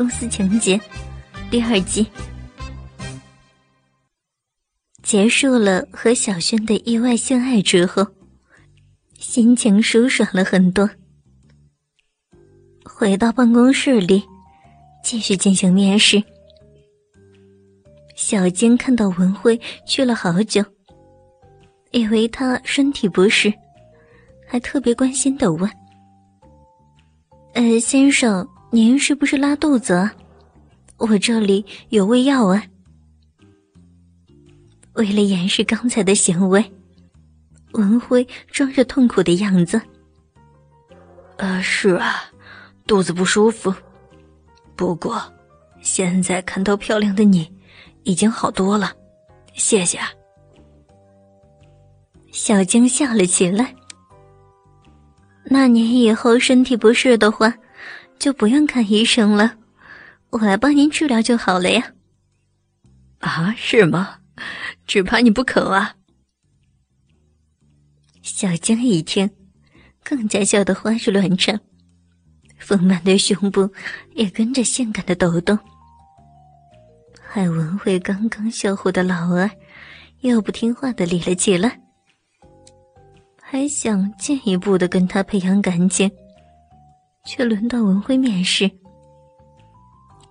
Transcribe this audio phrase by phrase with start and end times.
[0.00, 0.78] 公司情节》
[1.50, 2.06] 第二季
[5.02, 8.06] 结束了和小轩的意外性爱之后，
[9.18, 10.88] 心情舒爽了很多。
[12.82, 14.24] 回到办公室里，
[15.04, 16.22] 继续进行面试。
[18.16, 20.64] 小金看到文辉去了好久，
[21.90, 23.52] 以为他身体不适，
[24.48, 25.70] 还特别关心的问
[27.52, 30.10] ：“呃，先生，您是不是拉肚子？
[30.96, 32.64] 我这里有胃药啊。”
[34.94, 36.64] 为了掩饰刚才的行为，
[37.72, 39.80] 文辉装着痛苦的样子
[41.38, 42.24] ：“呃，是啊，
[42.86, 43.74] 肚子不舒服。
[44.76, 45.22] 不过，
[45.80, 47.50] 现在看到漂亮的你。”
[48.04, 48.94] 已经好多了，
[49.52, 49.98] 谢谢。
[52.32, 53.76] 小晶笑了起来。
[55.44, 57.54] 那您以后身体不适的话，
[58.20, 59.56] 就不用看医生了，
[60.28, 61.92] 我来帮您治疗就好了呀。
[63.20, 64.18] 啊，是吗？
[64.86, 65.96] 只怕你不肯啊。
[68.22, 69.28] 小江一听，
[70.04, 71.58] 更加笑得花枝乱颤，
[72.58, 73.72] 丰满的胸部
[74.14, 75.58] 也跟着性感的抖动。
[77.26, 79.50] 海文慧刚刚笑乎的老儿，
[80.20, 81.80] 又不听话的理了起来，
[83.40, 86.10] 还想进一步的跟他培养感情，
[87.32, 88.68] 却轮到文辉面试，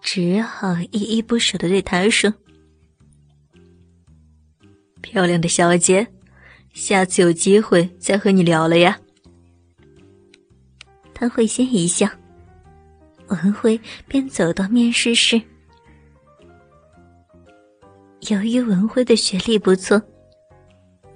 [0.00, 2.34] 只好依依不舍的对他说
[5.00, 6.04] ：“漂亮的小姐，
[6.72, 8.98] 下次有机会再和你聊了呀。”
[11.14, 12.08] 他会心一笑，
[13.28, 15.40] 文辉便走到面试室。
[18.28, 20.02] 由于文辉的学历不错，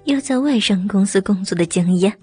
[0.05, 2.17] 又在外商公司工作的经验，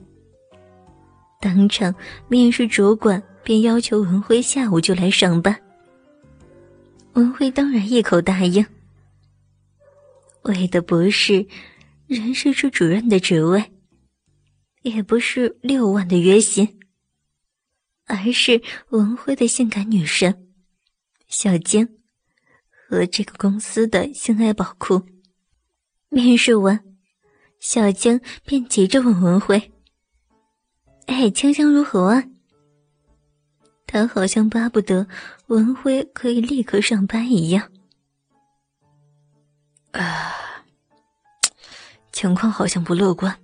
[1.43, 1.95] 当场
[2.27, 5.61] 面试主管便要求文辉下午就来上班。
[7.15, 8.65] 文辉当然一口答应，
[10.43, 11.47] 为的不是
[12.07, 13.73] 人事处主任的职位，
[14.83, 16.79] 也不是六万的月薪，
[18.07, 20.49] 而是文辉的性感女神
[21.29, 21.97] 小晶。
[22.93, 25.07] 和这个公司的性爱宝库。
[26.09, 26.83] 面试完，
[27.61, 29.71] 小江便急着问文辉
[31.07, 32.25] ：“哎，清香如何啊？”
[33.93, 35.09] 他好像巴不得
[35.49, 37.73] 文辉可以立刻上班一样。
[39.91, 40.63] 啊，
[42.13, 43.37] 情况好像不乐观。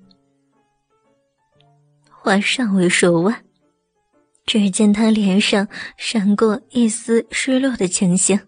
[2.09, 3.45] 话尚未说完，
[4.45, 8.39] 只见他脸上闪过一丝失落的情形。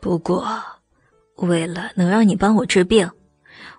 [0.00, 0.48] 不过，
[1.36, 3.10] 为了能让你帮我治病，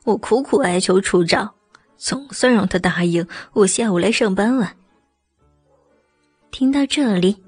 [0.03, 1.55] 我苦苦哀求处长，
[1.97, 4.75] 总算让他答应我下午来上班了。
[6.51, 7.41] 听到这里，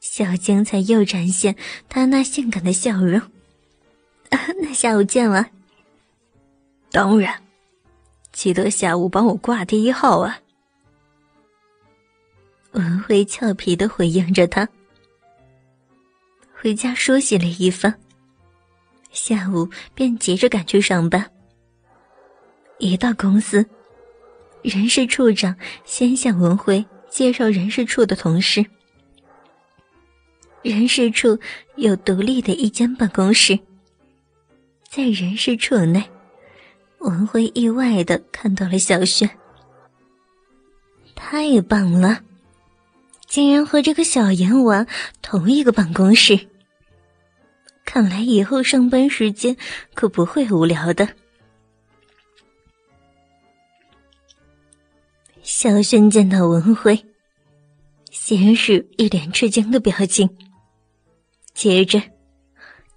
[0.00, 1.54] 小晶才又展现
[1.88, 3.20] 她那性感的笑容。
[4.60, 5.46] 那下午见了。
[6.90, 7.42] 当然，
[8.32, 10.38] 记得下午帮我挂第一号啊。
[12.72, 14.68] 文辉俏皮的回应着他。
[16.54, 17.94] 回家梳洗了一番，
[19.10, 21.30] 下午便急着赶去上班。
[22.78, 23.64] 一到公司，
[24.62, 28.64] 人事处长先向文辉介绍人事处的同事。
[30.62, 31.38] 人事处
[31.76, 33.58] 有独立的一间办公室，
[34.88, 36.02] 在人事处内，
[36.98, 39.30] 文辉意外的看到了小轩。
[41.14, 42.22] 太棒了！
[43.26, 44.86] 竟然和这个小阎王
[45.20, 46.48] 同一个办公室，
[47.84, 49.56] 看来以后上班时间
[49.94, 51.08] 可不会无聊的。
[55.50, 57.06] 小轩见到文辉，
[58.10, 60.28] 先是一脸吃惊的表情，
[61.54, 62.02] 接着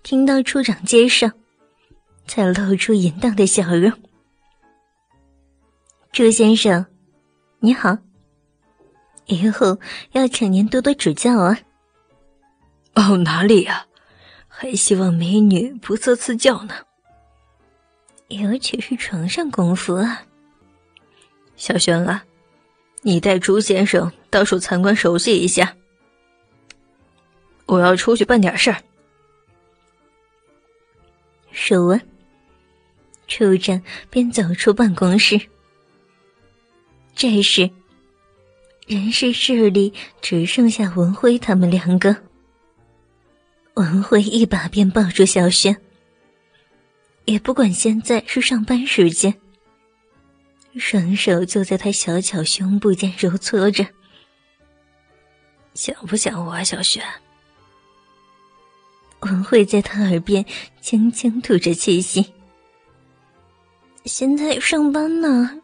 [0.04, 1.32] 听到处长介绍，
[2.28, 3.90] 才露出淫荡的笑容。
[6.12, 6.86] 朱先生，
[7.62, 7.98] 你好。
[9.28, 9.80] 以后
[10.12, 11.58] 要请您多多指教啊！
[12.96, 13.86] 哦，哪里呀？
[14.50, 16.76] 还希望美女不错赐教呢。
[18.28, 20.24] 尤其是床上功夫啊！
[21.56, 22.26] 小轩啊，
[23.02, 25.76] 你带朱先生到处参观熟悉一下。
[27.66, 28.78] 我要出去办点事儿。
[31.52, 32.02] 说完，
[33.28, 35.40] 处长便走出办公室。
[37.16, 37.70] 这时。
[38.88, 42.14] 人事室里只剩下文辉他们两个。
[43.76, 45.78] 文辉一把便抱住小轩，
[47.24, 49.34] 也不管现在是上班时间，
[50.78, 53.86] 双手就在他小巧胸部间揉搓着。
[55.74, 57.02] 想不想我啊，小雪？
[59.22, 60.46] 文慧在他耳边
[60.82, 62.34] 轻轻吐着气息。
[64.06, 65.62] 现在上班呢。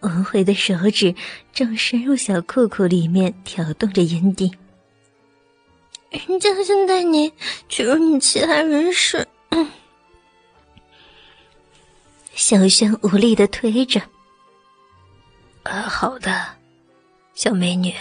[0.00, 1.14] 文慧的手指
[1.52, 4.50] 正伸入小裤裤里面挑动着阴蒂。
[6.10, 7.32] 人家现在你
[7.68, 9.26] 去入你其他人世。
[12.34, 14.00] 小轩无力的推着。
[15.64, 16.56] 呃，好的，
[17.34, 17.94] 小美女。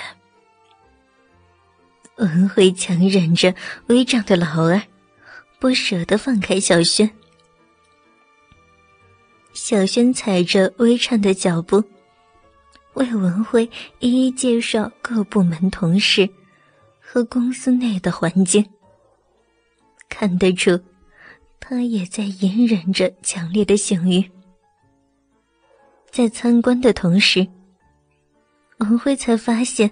[2.18, 3.54] 文慧强忍着
[3.88, 4.82] 微胀的老二，
[5.60, 7.10] 不舍得放开小轩。
[9.54, 11.84] 小轩踩着微颤的脚步，
[12.94, 13.70] 为文辉
[14.00, 16.30] 一一介绍各部门同事
[17.00, 18.66] 和公司内的环境。
[20.08, 20.80] 看得出，
[21.62, 24.30] 他也在隐忍着强烈的性欲。
[26.10, 27.48] 在参观的同时，
[28.80, 29.90] 文辉才发现，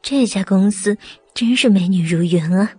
[0.00, 0.96] 这家公司
[1.34, 2.72] 真是美女如云啊。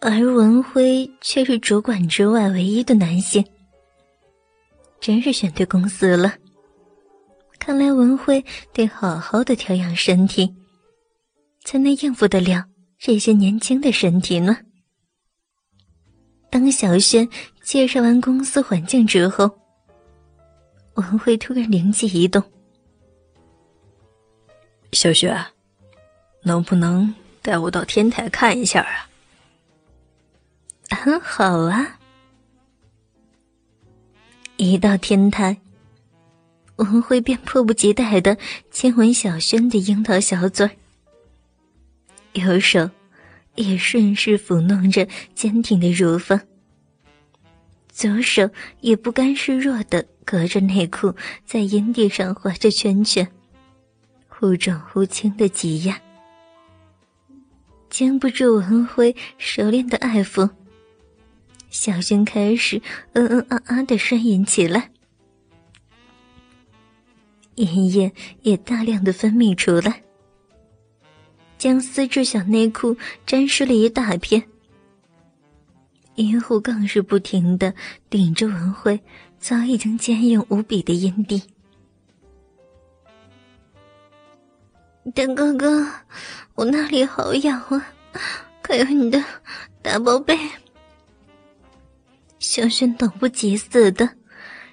[0.00, 3.44] 而文辉却是主管之外唯一的男性。
[5.00, 6.34] 真是选对公司了。
[7.58, 10.52] 看来文辉得好好的调养身体，
[11.62, 12.64] 才能应付得了
[12.98, 14.56] 这些年轻的身体呢。
[16.54, 17.28] 当小轩
[17.62, 19.58] 介绍完公司环境之后，
[20.94, 22.40] 文慧突然灵机一动
[24.94, 25.36] ：“小轩，
[26.44, 27.12] 能不能
[27.42, 29.10] 带我到天台看一下啊
[30.96, 31.98] ？”“很好啊。”
[34.56, 35.60] 一到天台，
[36.76, 38.38] 文慧便迫不及待的
[38.70, 40.70] 亲吻小轩的樱桃小嘴，
[42.34, 42.88] 右手
[43.54, 46.40] 也顺势抚弄着坚挺的乳房，
[47.88, 51.14] 左手也不甘示弱的隔着内裤
[51.44, 53.28] 在阴蒂上画着圈圈，
[54.28, 56.00] 忽重忽轻的挤压，
[57.88, 60.50] 经不住文辉熟练的爱抚。
[61.70, 62.80] 小轩开始
[63.14, 64.90] 嗯嗯啊啊的呻吟起来，
[67.56, 68.12] 阴液
[68.42, 70.02] 也大量的分泌出来，
[71.64, 72.94] 将丝质小内裤
[73.24, 74.42] 沾湿了一大片。
[76.14, 77.72] 阴户更是不停的
[78.10, 79.00] 顶着文慧
[79.38, 81.42] 早已经坚硬无比的阴蒂。
[85.14, 85.88] 大哥哥，
[86.54, 87.86] 我那里好痒啊，
[88.60, 89.24] 可有你的
[89.80, 90.38] 大宝贝。
[92.40, 94.06] 小轩等不及似的，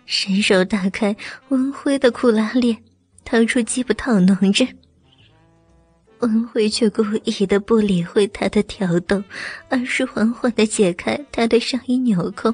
[0.06, 1.16] 伸手打开
[1.48, 2.84] 文辉的裤拉链，
[3.24, 4.68] 掏出鸡巴套弄着。
[6.22, 9.22] 文辉却故意的不理会他的挑逗，
[9.70, 12.54] 而是缓缓的解开他的上衣纽扣，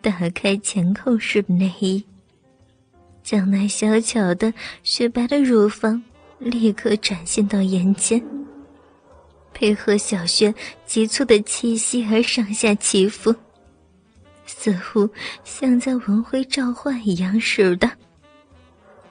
[0.00, 2.04] 打开前扣式内衣，
[3.22, 4.52] 将那小巧的
[4.82, 6.02] 雪白的乳房
[6.38, 8.20] 立刻展现到眼前，
[9.54, 10.52] 配合小轩
[10.84, 13.34] 急促的气息而上下起伏。
[14.44, 15.08] 似乎
[15.44, 17.88] 像在文辉召唤一样似的，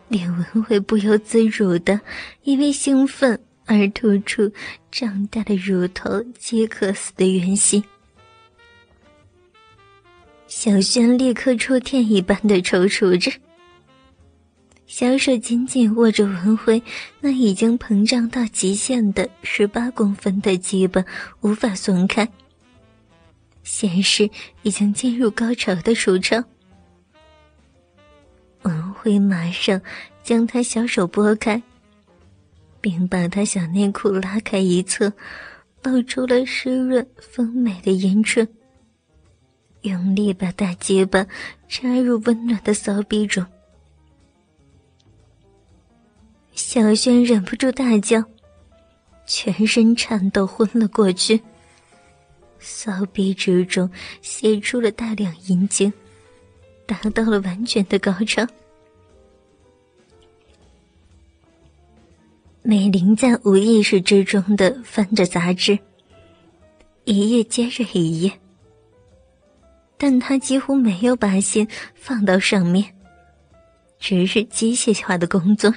[0.10, 2.02] 连文辉不由自主的
[2.44, 4.52] 因为兴奋而突出
[4.92, 7.84] 胀大的乳头饥渴死的圆形。
[10.48, 13.32] 小轩立刻触电一般的抽搐着，
[14.88, 16.82] 小手紧紧握着文辉
[17.22, 21.06] 那已经膨胀到极限的十八公分的鸡巴，
[21.42, 22.28] 无法松开。
[23.62, 24.28] 显示
[24.64, 26.44] 已经进入高潮的舒畅，
[29.02, 29.82] 会马上
[30.22, 31.62] 将他小手拨开，
[32.82, 35.12] 并把他小内裤拉开一侧，
[35.84, 38.46] 露出了湿润丰美的阴唇，
[39.84, 41.26] 用力把大鸡巴
[41.70, 43.46] 插入温暖的骚逼中。
[46.54, 48.22] 小轩忍不住大叫，
[49.26, 51.40] 全身颤抖，昏了过去。
[52.60, 53.90] 骚逼之中
[54.22, 55.92] 泄出了大量阴茎，
[56.86, 58.46] 达到了完全的高潮。
[62.70, 65.80] 美玲在无意识之中的翻着杂志，
[67.04, 68.32] 一页接着一页，
[69.98, 72.86] 但她几乎没有把心放到上面，
[73.98, 75.74] 只是机械化的工作。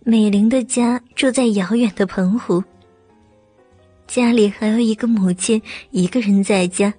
[0.00, 2.60] 美玲的家住在遥远的澎湖。
[4.08, 5.62] 家里还有一个母亲，
[5.92, 6.92] 一个人在家。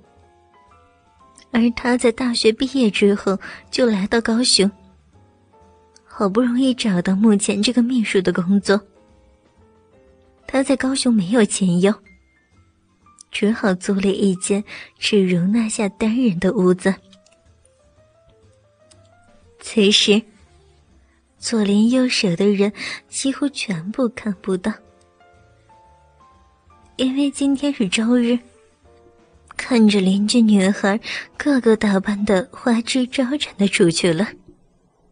[1.51, 3.37] 而他在大学毕业之后
[3.69, 4.71] 就来到高雄，
[6.19, 8.77] 好不容易找到目前这个秘书的工作。
[10.45, 11.95] 他在高雄没有钱用，
[13.31, 14.61] 只好租了一间
[14.97, 16.93] 只容纳下单人的屋子。
[19.61, 20.21] 此时，
[21.37, 22.73] 左邻右舍的人
[23.07, 24.73] 几乎全部看不到，
[26.97, 28.37] 因为今天是周日。
[29.55, 30.99] 看着邻居女孩
[31.37, 34.27] 个个打扮的花枝招展的出去了。